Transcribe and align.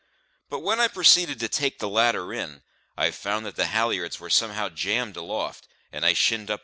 But 0.49 0.61
when 0.63 0.79
I 0.79 0.87
proceeded 0.87 1.39
to 1.41 1.47
take 1.47 1.77
the 1.77 1.87
latter 1.87 2.33
in, 2.33 2.63
I 2.97 3.11
found 3.11 3.45
that 3.45 3.55
the 3.55 3.67
halliards 3.67 4.19
were 4.19 4.31
somehow 4.31 4.69
jammed 4.69 5.15
aloft, 5.15 5.67
and 5.91 6.03
I 6.03 6.13
shinned 6.13 6.49
up 6.49 6.49
to 6.49 6.49
clear 6.53 6.57
them. 6.57 6.59